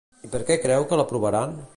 [0.27, 1.55] I per què creu que l'aprovaran?